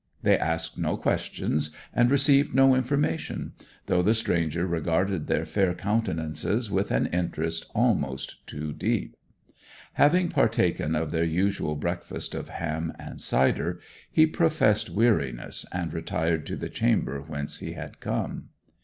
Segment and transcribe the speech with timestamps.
[0.23, 3.53] They asked no questions and received no information;
[3.85, 9.15] though the stranger regarded their fair countenances with an interest almost too deep.
[9.93, 13.79] Having partaken of their usual breakfast of ham and cider
[14.09, 18.49] he professed weariness and retired to the chamber whence he had come.